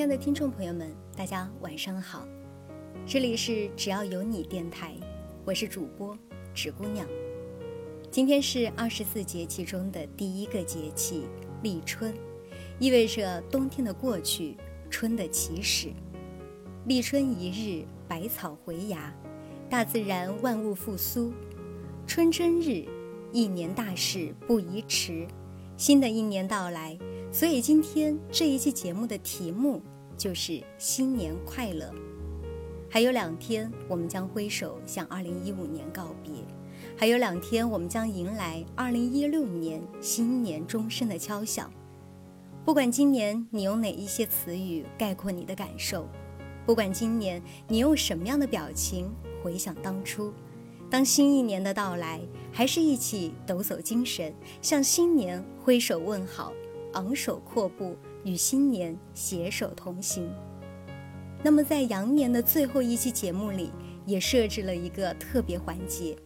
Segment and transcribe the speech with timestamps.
[0.00, 2.26] 亲爱的听众朋友们，大家晚上好，
[3.04, 4.94] 这里是只要有你电台，
[5.44, 6.16] 我是主播
[6.54, 7.06] 纸姑娘。
[8.10, 11.24] 今天是二十四节气中的第一个节气
[11.62, 12.14] 立春，
[12.78, 14.56] 意味着冬天的过去，
[14.88, 15.90] 春的起始。
[16.86, 19.14] 立春一日，百草回芽，
[19.68, 21.30] 大自然万物复苏。
[22.06, 22.86] 春真日，
[23.32, 25.28] 一年大事不宜迟。
[25.76, 26.98] 新的一年到来。
[27.32, 29.80] 所以今天这一期节目的题目
[30.20, 31.90] 就是新年快乐。
[32.90, 36.44] 还有两天，我们将挥手向二零一五年告别；
[36.94, 41.72] 还有两天，我们将迎来二零一六年新年钟声的敲响。
[42.66, 46.06] 不管今年你用哪一些词语概括你的感受，
[46.66, 49.10] 不管今年你用什么样的表情
[49.42, 50.34] 回想当初，
[50.90, 52.20] 当新一年的到来，
[52.52, 56.52] 还是一起抖擞精神，向新年挥手问好。
[56.94, 60.30] 昂首阔步，与新年携手同行。
[61.42, 63.70] 那么，在羊年的最后一期节目里，
[64.04, 66.16] 也设置了一个特别环节。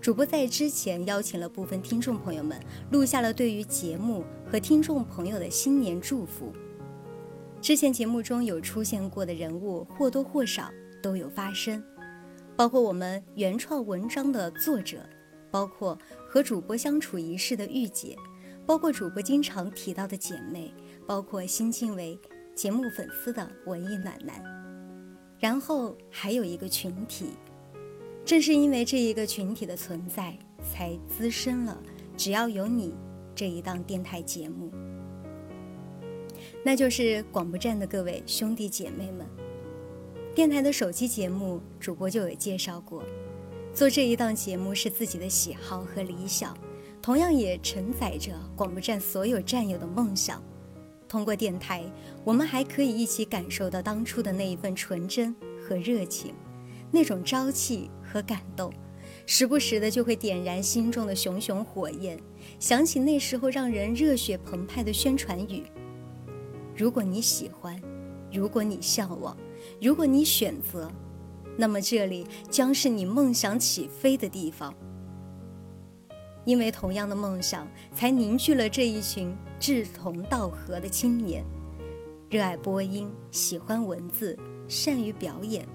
[0.00, 2.58] 主播在之前邀请了部分听众朋友们，
[2.90, 6.52] 录下了对于节目和听众朋友的新年祝福。
[7.60, 10.70] 之前节目中有出现过的人物，或多或少
[11.02, 11.82] 都有发声，
[12.56, 14.98] 包括我们原创文章的作者，
[15.50, 15.98] 包括
[16.28, 18.16] 和主播相处一世的御姐。
[18.66, 20.72] 包括主播经常提到的姐妹，
[21.06, 22.18] 包括新晋为
[22.54, 24.42] 节目粉丝的文艺暖男，
[25.38, 27.30] 然后还有一个群体，
[28.24, 31.82] 正是因为这一个群体的存在，才滋生了
[32.16, 32.94] 只要有你
[33.34, 34.70] 这一档电台节目，
[36.64, 39.26] 那就是广播站的各位兄弟姐妹们。
[40.34, 43.04] 电台的手机节目，主播就有介绍过，
[43.72, 46.56] 做这一档节目是自己的喜好和理想。
[47.00, 50.42] 同样也承载着广播站所有战友的梦想。
[51.14, 51.84] 通过电台，
[52.24, 55.32] 我们还可以一起感受到当初的那一份纯真
[55.62, 56.34] 和热情，
[56.90, 58.72] 那种朝气和感动，
[59.24, 62.18] 时不时的就会点燃心中的熊熊火焰，
[62.58, 65.62] 想起那时候让人热血澎湃的宣传语：
[66.76, 67.80] 如果你喜欢，
[68.32, 69.36] 如果你向往，
[69.80, 70.90] 如果你选择，
[71.56, 74.74] 那么这里将是你梦想起飞的地方。
[76.44, 79.34] 因为同样的梦想，才凝聚了这一群
[79.66, 81.42] 志同道合的青年，
[82.28, 84.38] 热爱播音，喜欢文字，
[84.68, 85.66] 善于表演，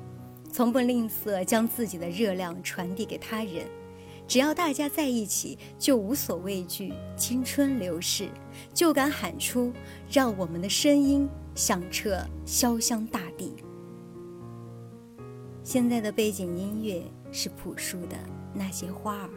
[0.52, 3.66] 从不吝啬将自己的热量传递给他人。
[4.28, 8.30] 只要大家在一起，就无所畏惧青春流逝，
[8.76, 9.74] 就敢喊出
[10.08, 13.56] 让我们的声音响彻潇湘大地。
[15.64, 17.02] 现在的背景音乐
[17.32, 18.16] 是朴树的
[18.54, 19.30] 那些花儿。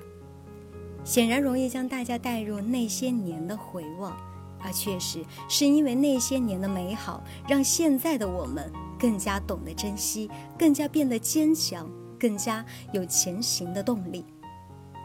[1.04, 4.14] 显然容易将大家带入那些年的回望，
[4.62, 14.24] 而确实是因为那些年的美好，让现在的我们更加懂得珍惜，更加变得坚强，更加有前行的动力。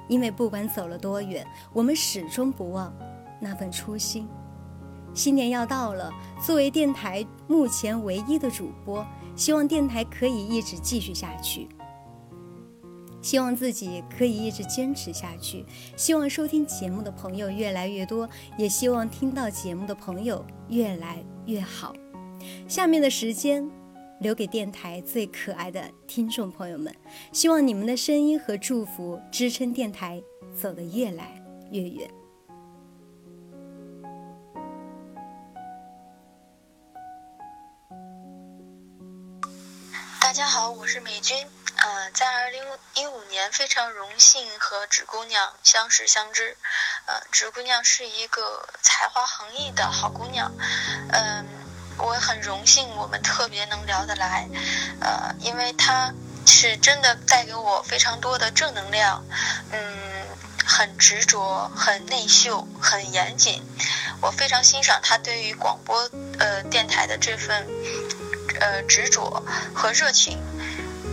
[0.08, 2.94] 因为不管走了多远，我们始终不忘
[3.42, 4.28] 那份初心。
[5.14, 11.68] 新年要到了，作为电台目前唯一的主播，希望电台可以一直继续下去。
[13.22, 21.94] 希望自己可以一直坚持下去，希望收听节目的朋友越来越多，也希望听到节目的朋友越来越好。
[22.68, 23.70] 下面的时间
[24.22, 26.96] 留给电台最可爱的听众朋友们，
[27.32, 30.22] 希望你们的声音和祝福支撑电台
[30.56, 32.10] 走得越来越远。
[40.22, 41.36] 大家好，我是美军。
[41.88, 42.62] 呃，在二零
[42.96, 46.58] 一五年，非常荣幸和纸姑娘相识相知。
[47.06, 50.52] 呃，纸姑娘是一个才华横溢的好姑娘。
[51.14, 51.46] 嗯，
[51.98, 54.50] 我很荣幸我们特别能聊得来。
[55.00, 56.14] 呃，因为她
[56.46, 59.24] 是真的带给我非常多的正能量。
[59.72, 60.28] 嗯，
[60.66, 63.64] 很执着，很内秀，很严谨。
[64.22, 67.66] 我非常欣赏她对于广播呃电台的这份
[68.60, 69.42] 呃执着
[69.74, 70.38] 和热情。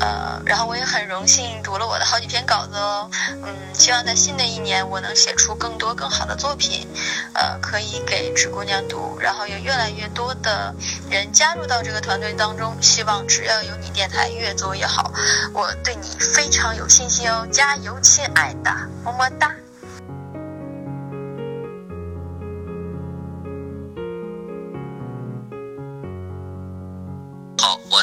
[0.01, 6.87] 呃，然后我也很荣幸读了我的好几篇稿子哦，嗯，希望在新的一年我能写出更多更好的作品，
[7.33, 10.75] 呃，可以给纸姑娘读，然后有越来越多的
[11.11, 15.13] 人加入到这个团队当中，希望只要有你电台越做越好，
[15.53, 18.71] 我对你非常有信心哦，加油，亲爱的，
[19.05, 19.51] 么么哒。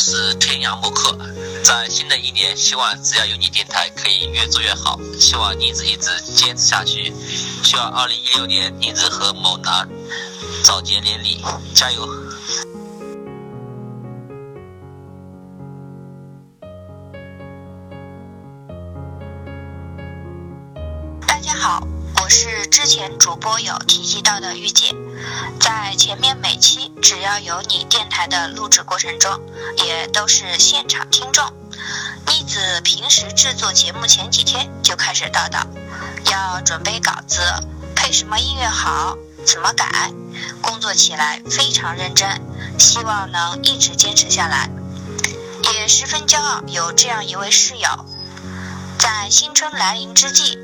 [0.02, 1.16] 是天涯墨客。
[1.64, 7.14] 在新的一年，希望只要有你电台可以越做越好，希望一直一直坚持下去，
[7.64, 9.88] 希望二零一六年一直和某男
[10.64, 11.46] 早结连理，
[11.76, 12.21] 加油！
[22.32, 24.96] 是之前主播有提及到的御姐，
[25.60, 29.38] 在前面每期只要有你电台的录制过程中，
[29.86, 31.46] 也都是现场听众。
[32.28, 35.66] 妮子平时制作节目前几天就开始叨叨，
[36.32, 37.42] 要准备稿子，
[37.98, 40.10] 配什么音乐好，怎么改，
[40.62, 42.42] 工作起来非常认真，
[42.80, 44.70] 希望能一直坚持下来。
[45.74, 48.06] 也十分骄傲有这样一位室友，
[48.98, 50.58] 在新春来临之际，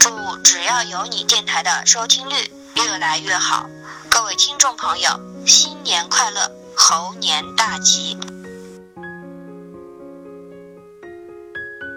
[0.00, 3.68] 祝只要有你电台的收听率越来越好，
[4.08, 8.16] 各位听众朋友新年快乐，猴年大吉！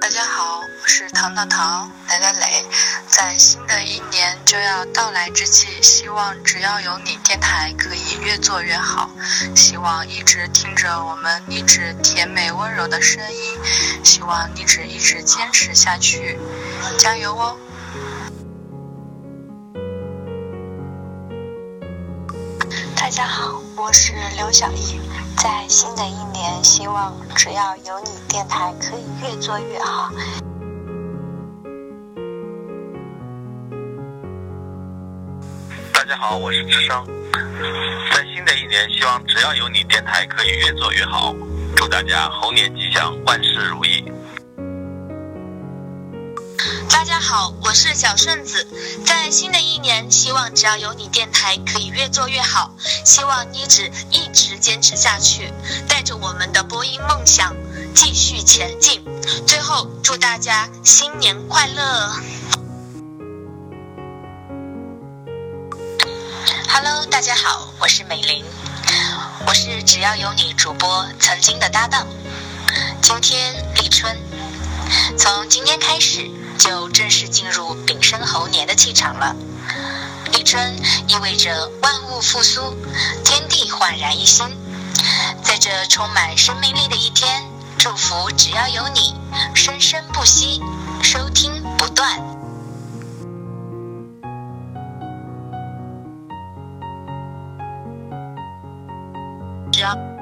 [0.01, 2.65] 大家好，我是糖糖糖磊磊磊，
[3.07, 9.09] 在新的一年就要到来之际，希望只要有你电台可以越做越好，
[9.55, 16.37] 希望一直听着我们一直甜美温柔的声音，希望一直一直坚持下去，
[16.99, 17.55] 加油哦！
[23.03, 24.97] 大家好，我是刘小艺。
[25.35, 30.09] 在新的一年，希望只要有你电台可以越做越好。
[35.93, 37.05] 大家好，我是智生。
[38.09, 41.35] 在新的一年，希望只要有你电台可以越做越好。
[41.75, 44.05] 祝大家猴年吉祥，万事如意。
[46.93, 48.67] 大家好，我是小顺子。
[49.03, 52.71] 在新的一年，希望只要有你电台可以越做越好。
[53.03, 55.51] 希望妮子一直坚持下去，
[55.89, 57.55] 带着我们的播音梦想
[57.95, 59.03] 继续前进。
[59.47, 62.13] 最后，祝大家新年快乐
[66.69, 68.45] ！Hello，大家好，我是美玲，
[69.47, 72.07] 我是只要有你主播曾经的搭档。
[73.01, 74.15] 今天立春，
[75.17, 76.29] 从今天开始。
[76.57, 79.35] 就正式进入丙申猴年的气场了。
[80.31, 80.75] 立春
[81.07, 82.75] 意味着万物复苏，
[83.23, 84.45] 天地焕然一新。
[85.43, 87.43] 在这充满生命力的一天，
[87.77, 89.15] 祝福只要有你，
[89.53, 90.61] 生生不息，
[91.01, 92.19] 收听不断。
[99.71, 100.12] 只要。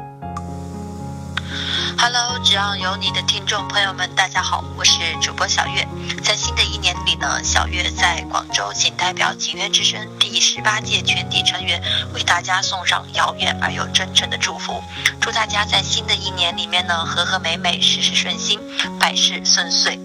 [2.03, 5.87] Hello，只要有你的听众朋友们，大家好，我是主播小月。
[6.23, 11.79] 在新的一年里呢，小月在广州仅代表景苑之声第十八届全体成员，
[12.11, 14.83] 为大家送上遥远而又真诚的祝福。
[15.21, 18.59] 祝大家在新的一年里面呢，和和美美，事事顺心，
[18.99, 19.99] 百事顺遂。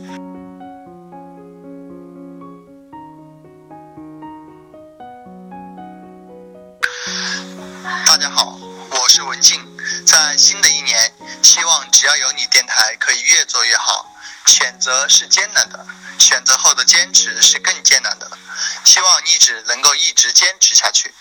[10.16, 11.12] 在新的一年。
[11.42, 14.10] 希望只要有你电台可以越做越好。
[14.46, 15.86] 选择是艰难的，
[16.18, 18.30] 选择后的坚持是更艰难的。
[18.84, 21.12] 希望一直能够一直坚持下去。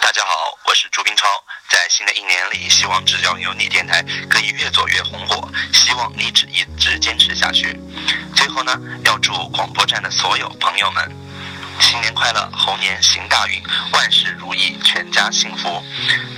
[0.00, 1.26] 大家好，我是朱冰超，
[1.68, 5.50] 在新的一年里，希望只要有你电台可以越做越红火。
[5.72, 7.76] 希望一直一直坚持下去。
[8.36, 11.25] 最后呢，要祝广播站的所有朋友们。
[11.80, 15.82] 新年快乐，猴年行大运，万事如意，全家幸福。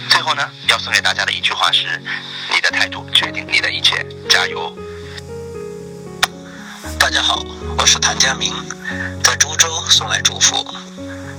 [0.08, 2.00] 最后呢，要送给大家的一句话是：
[2.52, 4.76] 你的态度决定你的一切，加油！
[6.98, 7.42] 大家好，
[7.78, 8.52] 我是谭家明，
[9.22, 10.66] 在株洲送来祝福，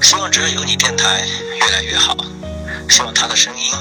[0.02, 1.26] 希望只要有你电台
[1.60, 2.16] 越来越好，
[2.90, 3.72] 希望他的声音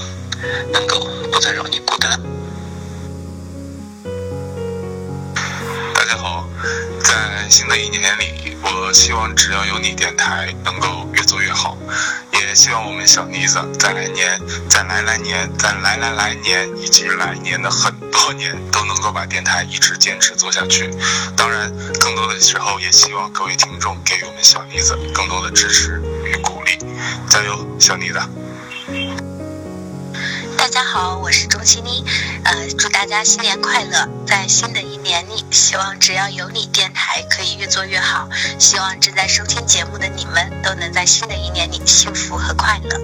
[0.72, 2.20] 能够不再让你孤单。
[5.94, 6.47] 大家好。
[7.08, 11.74] 在新的一年里，我希望只要有你电台能够越做越好，
[12.34, 14.38] 也希望我们小妮子在来年、
[14.68, 20.90] 在来来年、在来来来年以及来年的很多年都能够把电台一直坚持做下去。
[21.34, 26.76] 当然，更多的时候也希望各位听众给予我们小妮子更多的支持与鼓励，
[27.30, 28.20] 加油，小妮子！
[30.58, 32.04] 大家好，我是钟欣妮，
[32.42, 34.08] 呃，祝大家新年快乐！
[34.26, 43.00] 在新的一年里，希望只要有你电台可以越做越好，希望正在收听节目的你们都能在新的一年里幸福和快乐。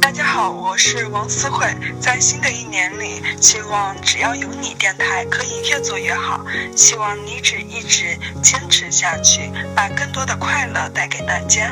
[0.00, 1.66] 大家好，我是王思慧，
[2.00, 6.40] 在新的一年里，希望只要有你电台可以越做越好，
[6.74, 11.70] 希望你只一直坚持下去，把更多的快乐带给大家。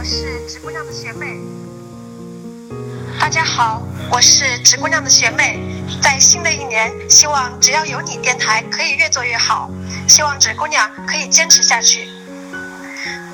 [0.00, 1.38] 我是直姑娘的学妹。
[3.20, 5.60] 大家好，我是直姑娘的学妹。
[6.02, 9.68] 在新的一年，希望只要有你电台可以越做越好，
[10.08, 12.08] 希望直姑娘可以坚持下去。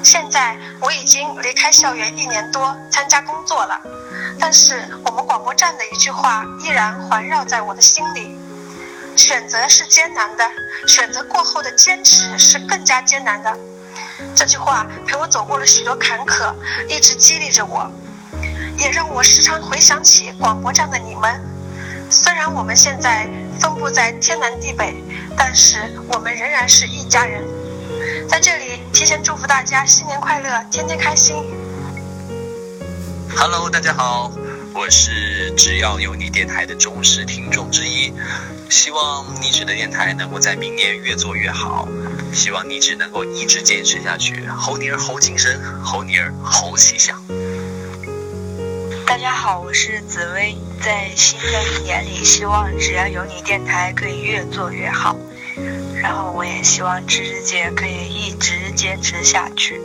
[0.02, 3.80] 现在我已经离开校园一年多，参加工作了，
[4.40, 8.36] 但是我们广播站的一句话依然环绕在我的心里：
[9.14, 10.44] 选择是艰难的，
[10.88, 13.56] 选择过后的坚持是更加艰难的。
[14.34, 16.54] 这句话陪我走过了许多坎坷，
[16.88, 17.90] 一直激励着我，
[18.78, 21.40] 也让我时常回想起广播站的你们。
[22.08, 23.28] 虽然我们现在
[23.60, 25.02] 分布在天南地北，
[25.36, 27.42] 但是我们仍然是一家人。
[28.28, 31.36] 在这里提前祝福大家新年快乐，天天开心。
[33.36, 34.32] Hello，大家好，
[34.72, 38.12] 我是只要有你电台的忠实听众之一。
[38.68, 41.88] 希望励志的电台能够在明年越做越好，
[42.32, 44.46] 希望励志能够一直坚持下去。
[44.46, 47.20] 猴年猴精神，猴年猴气象。
[49.06, 55.16] 大家好，我是紫薇，在新的一年里，希望只要有你电台可以越做越好。
[56.02, 59.80] 然后我也希望芝芝姐可以一直坚持下去。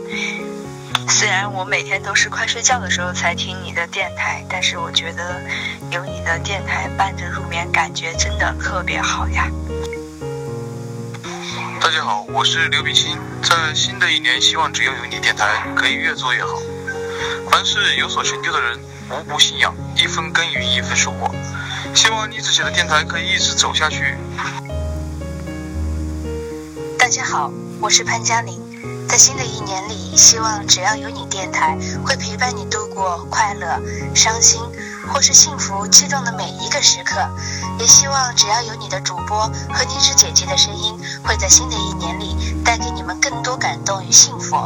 [1.08, 5.40] 虽然我每天都是快睡觉的时候才听你的电台，但是我觉得
[5.90, 9.48] 有你的电台伴着入眠，感觉真的特别好呀。
[11.80, 16.60] 大家好，我是刘炳新，在新的一年，希望只要有你电台可以越做越好。
[17.50, 18.78] 凡是有所成就的人，
[19.10, 21.34] 无不信仰一分耕耘一分收获。
[21.94, 24.16] 希望你自己的电台可以一直走下去。
[26.98, 28.71] 大家好，我是潘嘉玲。
[29.12, 33.78] 在新的一年里，希望只要有你电台，会陪伴你度过快乐、
[34.14, 34.58] 伤心
[35.08, 37.16] 或是幸福、激动的每一个时刻。
[37.78, 39.40] 也希望只要有你的主播
[39.72, 44.56] 和你是姐姐的声音，会在新的一年里带给你们更多感动与幸福。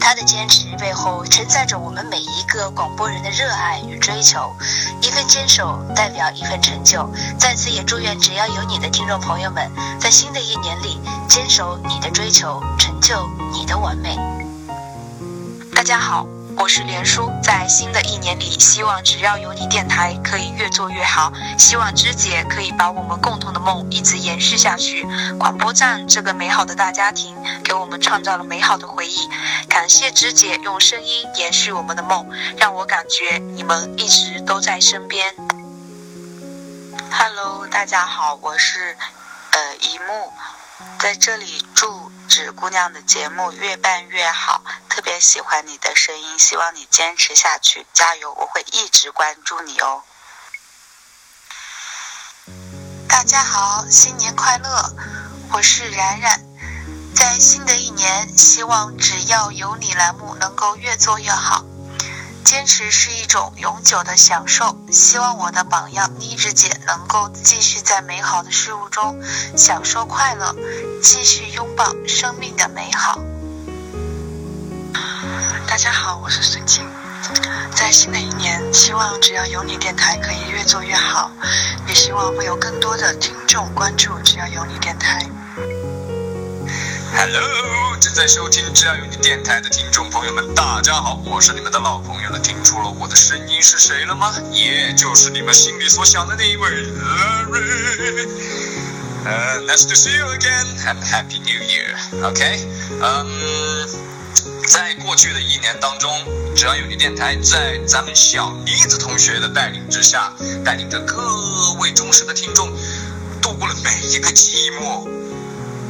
[0.00, 4.54] 他的坚持背后承载着我们每一个广播人的热爱与追求。
[5.00, 7.08] 一份坚守代表一份成就。
[7.38, 14.16] 在此也祝愿只要有你的听众朋友们，在新的一年里坚守你的追求，成就你的完美。
[15.74, 16.26] 大家好，
[16.56, 25.06] 我是连叔，在新的一年里，希望只要有你电台可以越做越好，希望芝姐可以把我们共同的梦一直延续下去。
[25.38, 29.28] 广播站这个美好的大家庭，给我们创造了美好的回忆。
[29.68, 35.34] 感谢芝姐用声音延续我们的梦，让我感觉你们一直都在身边。
[37.10, 38.96] Hello，大家好，我是
[39.50, 40.32] 呃一木，
[40.98, 48.32] 在这里祝纸姑娘的节目越办越好，特别喜欢你的声音，希望你坚持下去，加油！
[48.32, 50.02] 我会一直关注你哦。
[53.08, 54.96] 大家好，新年快乐！
[55.52, 56.40] 我是冉冉，
[57.14, 61.64] 在新的一年，希望只要有你栏目能够越做越好。
[62.44, 69.18] 坚持是一种永久的享受，希望我的榜样妮子姐能够继续在美好的事物中
[69.56, 70.54] 享受快乐，
[71.02, 73.18] 继续拥抱生命的美好。
[75.66, 76.86] 大家好，我是孙静，
[77.74, 81.32] 在新的一年，希望只要有你电台可以越做越好，
[81.88, 85.26] 也希望会有更多的听众关注只要有你电台。
[87.26, 92.38] Hello，正在收听只要有你电台的听众朋友们，大家好，我是你们的老朋友了。
[92.38, 94.34] 听出了我的声音是谁了吗？
[94.52, 98.28] 也就是你们心里所想的那一位 Larry。
[99.24, 102.28] 呃、，Nice to see you again and Happy New Year。
[102.28, 102.60] OK，
[103.00, 103.88] 嗯、
[104.68, 106.10] 在过去的一年当中，
[106.54, 110.30] 只要有你电台在咱们小妮子同学的带领之下，
[110.62, 112.70] 带领着各位忠实的听众，
[113.40, 115.08] 度过了每一个寂寞。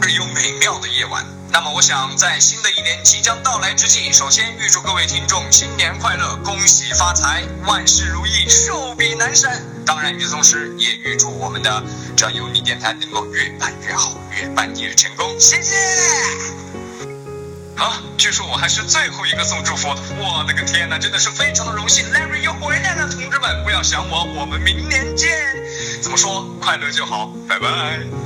[0.05, 1.25] 而又美妙的夜晚。
[1.51, 9.63] 那么，我想在新的一年即将到来之际，首先预祝各位听众新年快乐，恭喜发财，万事如意，寿比南山。
[9.87, 11.83] 当然，与此同时，也预祝我们的
[12.15, 15.35] 只要有你电台能够越办越好，越办越成功。
[15.41, 15.75] 谢谢。
[17.75, 25.31] 好，据说我还是最后一个送祝福的，我的个天哪，真的是非常的荣幸，Larry 又回来了，同志们不要想我，我们明年见。
[26.03, 28.24] 怎么说，快乐就好，拜拜。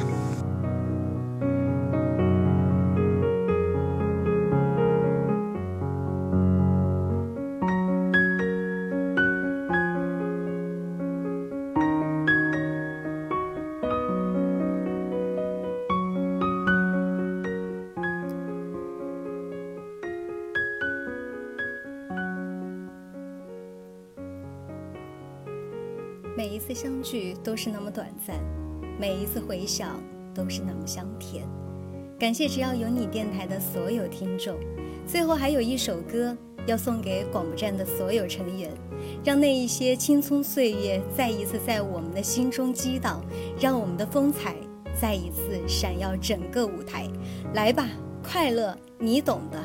[27.89, 28.37] 么短暂，
[29.01, 29.99] 每一次回想
[30.35, 31.49] 都是那么香甜。
[32.19, 34.55] 感谢只要有你电台的所有听众。
[35.07, 38.71] 最后还有一首歌要送给广播站的所有成员，
[39.25, 43.25] 让那一些青葱岁月再一次在我们的心中激荡，
[43.59, 44.55] 让我们的风采
[45.01, 47.09] 再一次闪耀整个舞台。
[47.55, 47.89] 来吧，
[48.23, 49.59] 快乐，你懂的。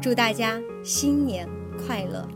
[0.00, 1.46] 祝大家新年
[1.86, 2.26] 快乐！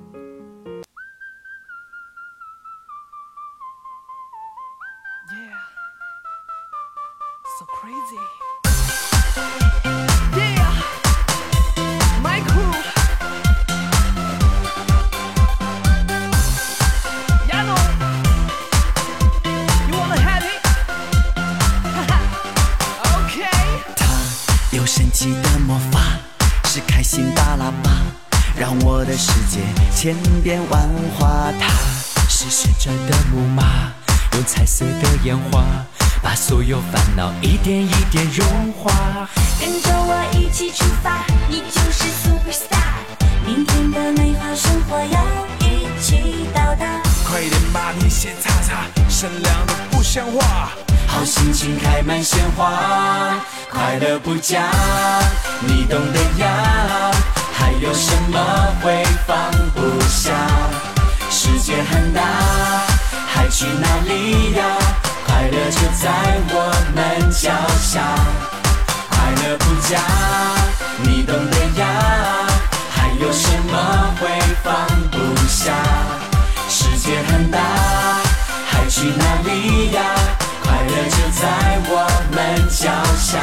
[30.01, 30.89] 千变万
[31.19, 31.53] 化。
[31.61, 31.69] 它
[32.27, 33.93] 是旋转的木马，
[34.33, 35.63] 用彩色的烟花，
[36.23, 39.29] 把所有烦恼一点一点融化。
[39.61, 42.95] 跟着我一起出发，你就是 super star。
[43.45, 45.23] 明天的美好生活要
[45.59, 46.87] 一起到达。
[47.29, 50.71] 快点把你先擦擦，善良的不像话。
[51.09, 53.35] 好心情开满鲜花，
[53.71, 54.63] 快乐不假，
[55.61, 57.11] 你懂得呀。
[57.61, 58.39] 还有什么
[58.83, 59.37] 会放
[59.75, 60.33] 不下？
[61.31, 62.23] 世界很大，
[63.29, 64.65] 还去哪里呀？
[65.27, 66.11] 快乐就在
[66.51, 68.01] 我们脚下。
[69.11, 70.01] 快乐不假，
[71.03, 71.87] 你懂得呀。
[72.91, 74.29] 还有什么会
[74.65, 74.75] 放
[75.11, 75.73] 不下？
[76.69, 77.59] 世界很大，
[78.67, 80.01] 还去哪里呀？
[80.63, 83.39] 快乐就在我们脚下，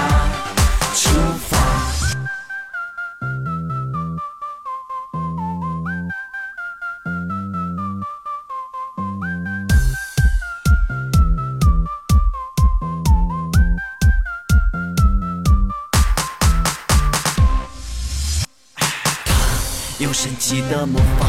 [20.20, 21.28] 神奇的魔法，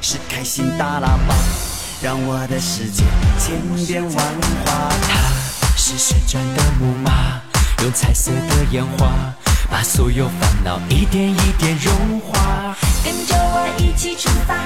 [0.00, 1.36] 是开心大喇叭，
[2.02, 3.04] 让我的世界
[3.38, 4.90] 千变万化。
[5.08, 5.20] 它
[5.76, 7.40] 是旋转的木马，
[7.84, 9.12] 用彩色的烟花，
[9.70, 12.76] 把所有烦恼一点一点融化。
[13.04, 14.56] 跟着我一起出发，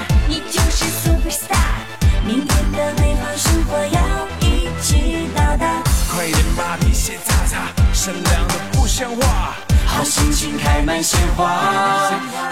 [10.99, 11.47] 满鲜花，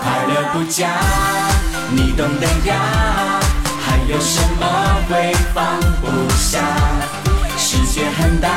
[0.01, 0.87] 快乐不假，
[1.91, 3.41] 你懂得呀。
[3.85, 4.65] 还有什么
[5.09, 6.07] 会放不
[6.37, 6.61] 下？
[7.57, 8.47] 世界很大，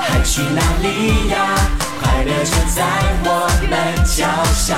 [0.00, 1.44] 还去哪里呀？
[2.00, 2.84] 快乐就在
[3.24, 4.76] 我们脚下。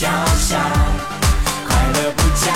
[0.00, 0.08] 脚
[0.38, 0.56] 下，
[1.68, 2.50] 快乐不假，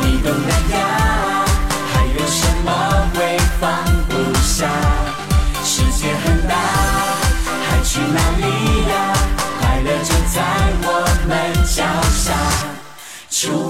[0.00, 1.44] 你懂的呀。
[1.92, 2.70] 还有什么
[3.12, 4.66] 会放不下？
[5.62, 6.54] 世界很大，
[7.68, 9.12] 还去哪里呀？
[9.60, 10.40] 快乐就在
[10.82, 10.88] 我
[11.28, 12.32] 们脚下，
[13.30, 13.69] 出。